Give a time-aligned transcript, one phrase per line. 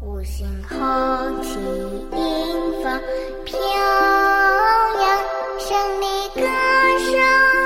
[0.00, 0.78] 五星红
[1.42, 3.02] 旗迎风
[3.44, 3.58] 飘
[5.00, 5.02] 扬，
[5.58, 6.06] 胜利
[6.36, 6.40] 歌
[7.00, 7.10] 声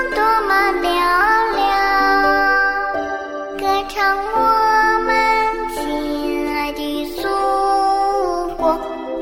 [0.09, 0.17] 多
[0.47, 0.51] 么
[0.81, 0.83] 嘹
[1.55, 1.61] 亮，
[3.55, 4.37] 歌唱我
[5.05, 5.13] 们
[5.75, 6.81] 亲爱的
[7.21, 7.21] 祖
[8.57, 8.63] 国，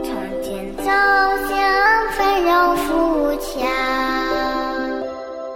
[0.04, 0.10] 从
[0.42, 0.86] 建造
[1.50, 1.52] 向
[2.14, 2.90] 繁荣富
[3.42, 3.52] 强。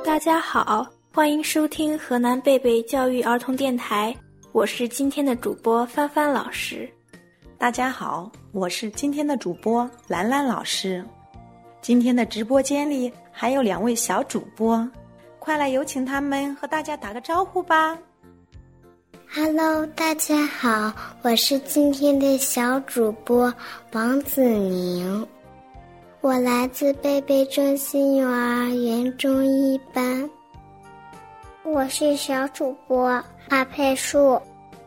[0.03, 4.13] 大家好，欢迎收听河南贝贝教育儿童电台，
[4.51, 6.89] 我是今天的主播帆帆老师。
[7.57, 11.03] 大家好，我是今天的主播兰兰老师。
[11.81, 14.87] 今天的直播间里还有两位小主播，
[15.39, 17.97] 快来有请他们和大家打个招呼吧。
[19.33, 23.51] Hello，大家好，我是今天的小主播
[23.93, 25.25] 王子宁，
[26.19, 30.29] 我来自贝贝中心幼儿园中一班。
[31.63, 33.07] 我是小主播
[33.49, 34.39] 阿佩树，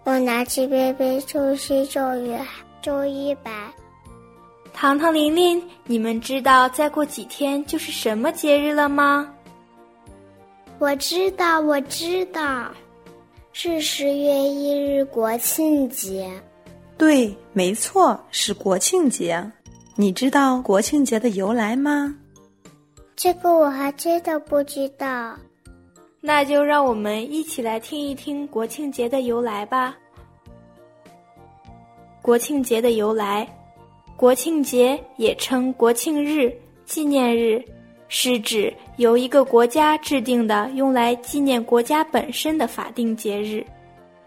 [0.09, 2.41] 我来自贝贝中心幼儿园
[2.81, 3.51] 中一百。
[4.73, 9.31] 糖糖、玲玲，你们知道再过几天就是什么节日了吗？
[10.79, 12.71] 我知道，我知道，
[13.53, 16.27] 是十月一日国庆节。
[16.97, 19.39] 对，没错，是国庆节。
[19.95, 22.17] 你知道国庆节的由来吗？
[23.15, 25.37] 这个我还真的不知道。
[26.21, 29.97] 那就让我们一起来听一听国庆节的由来吧。
[32.21, 33.49] 国庆节的由来，
[34.17, 36.53] 国庆节也称国庆日、
[36.85, 37.65] 纪念日，
[38.09, 43.65] 是指由一个国家制定的用来纪念国家本身的法定节日，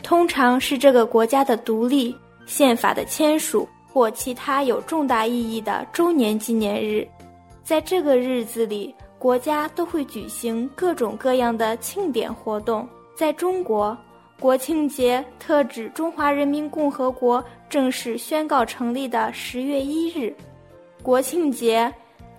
[0.02, 7.08] 通常是这个国家的独立、宪法的签署或其他有重大意义的周年纪念日。
[7.64, 12.90] 在这个日子里，国家都会举行各种各样的庆典活动。
[13.14, 13.96] 在中国，
[14.40, 20.36] 国庆节特指中华人民共和国正式宣告成立的十月一日。
[21.04, 21.94] 国庆节，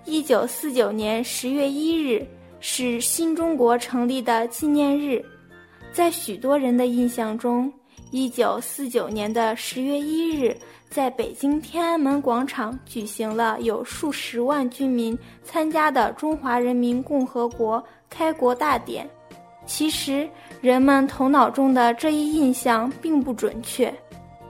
[0.07, 2.27] 一九四九年十月一日
[2.59, 5.25] 是新中国成立的纪念日。
[5.92, 7.73] 在许多人的印象中，
[8.11, 10.57] 一九四九年的十月一日，
[10.91, 19.08] 在北京天安门广场举行了有数十万军民参加的中华人民共和国开国大典。
[19.64, 20.29] 其实，
[20.61, 23.95] 人们头脑中的这一印象并不准确，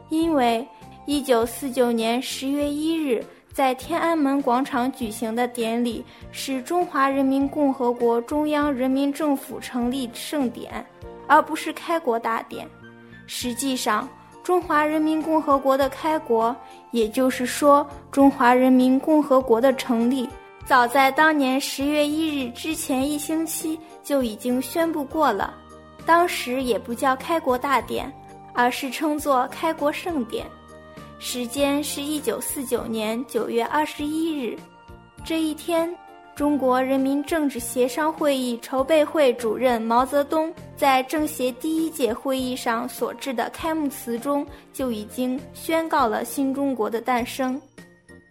[0.08, 0.66] 因为
[1.06, 10.84] 1949年10月1日在天安门广场举行的典礼是中华人民共和国中央人民政府成立盛典，
[11.28, 12.66] 而不是开国大典。
[13.26, 14.08] 实际上，
[14.42, 16.54] 中华人民共和国的开国，
[16.90, 20.28] 也就是说中华人民共和国的成立，
[20.66, 25.54] 早在当年十月一日之前一星期就已经宣布过了。
[26.04, 28.12] 当时也不叫开国大典，
[28.52, 30.46] 而是称作开国盛典。
[31.20, 34.58] 时间是一九四九年九月二十一日。
[35.24, 35.96] 这一天，
[36.42, 47.62] 中国人民政治协商会议筹备会主任毛泽东在政协第一届会议上所致的开幕词中，就已经宣告了新中国的诞生。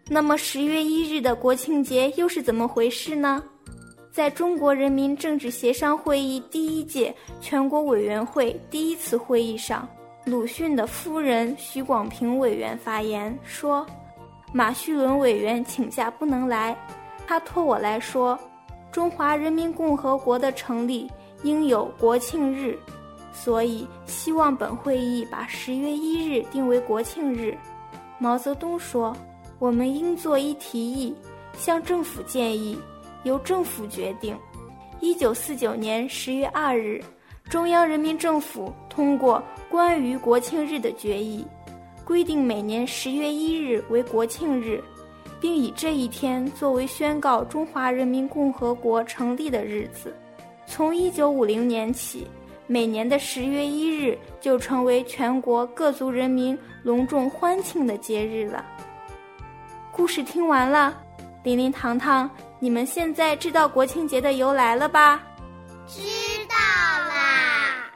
[0.10, 3.42] 那么，十月一日的国庆节又是怎么回事呢？
[4.12, 9.88] 在中国人民政治协商会议第一届全国委员会第一次会议上，
[10.26, 13.88] 鲁迅的夫人许广平委员发言说
[14.52, 16.78] ：“马叙伦委员请假不能来，
[17.32, 18.38] 他托我来说，
[18.92, 21.10] 中华人民共和国的成立
[21.44, 22.78] 应有国庆日，
[23.32, 27.58] 所以希望本会议把十月一日定为国庆日。”
[28.20, 29.16] 毛泽东说
[29.60, 31.16] ：“我们应做一提议，
[31.54, 32.78] 向政府建议。”
[33.24, 34.38] 由政府决定。
[35.00, 37.02] 一九四九年十月二日，
[37.50, 41.48] 中央人民政府通过关于国庆日的决议，
[42.04, 44.84] 规定每年十月一日为国庆日，
[45.42, 50.16] 并以这一天作为宣告中华人民共和国成立的日子。
[50.68, 52.26] 从一九五零年起，
[52.68, 58.64] 每年的十月一日就成为全国各族人民隆重欢庆的节日了。
[59.92, 60.96] 故事听完了，
[61.44, 62.30] 琳琳、糖糖。
[62.60, 65.22] 你们现在知道国庆节的由来了吧？
[65.88, 66.04] 知
[66.48, 66.56] 道
[67.10, 67.92] 啦。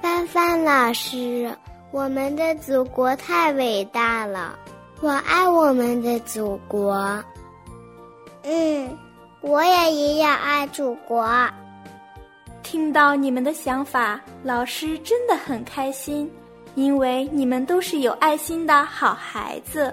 [0.00, 1.54] 帆帆老师，
[1.90, 4.58] 我们的祖国太伟大了，
[5.02, 6.94] 我爱我们的祖国。
[8.44, 8.96] 嗯，
[9.40, 11.28] 我也一样爱祖国。
[12.62, 16.30] 听到你们的想法，老师真的很开心，
[16.76, 19.92] 因为你们都是有爱心的好孩子。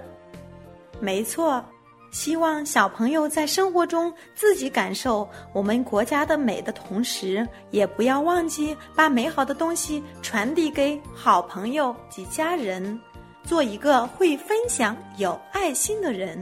[1.00, 1.64] 没错。
[2.12, 13.00] 希望小朋友在生活中自己感受我们国家的美的同时，也不要忘记把美好的东西传递给好朋友及家人。
[13.50, 16.40] 做一个会分享、有爱心的人。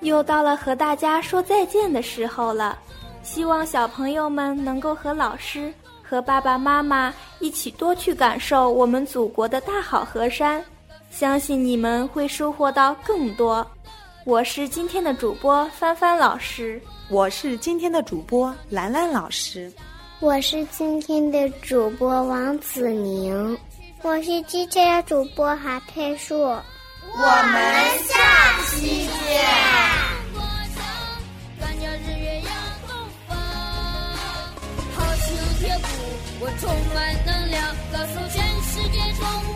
[0.00, 2.76] 又到了和大家说再见的时候了，
[3.22, 5.72] 希望小朋友们能够和老师、
[6.02, 10.60] 和爸爸妈妈一起多去感受我们祖国的大好河山，
[11.08, 13.64] 相信你们会收获到更多。
[14.24, 19.72] 我是今天的主播帆帆老师，我是今天的主播兰兰老师，
[20.18, 23.56] 我是今天的主播王子宁，
[24.06, 26.38] 我是今天的主播韩佩树。
[26.40, 26.62] 我
[27.18, 27.54] 们
[28.06, 28.14] 下
[28.68, 29.44] 期见。
[34.94, 35.02] 好
[35.58, 35.74] 铁
[36.38, 37.60] 我充满能量，
[37.92, 39.26] 告诉全世界中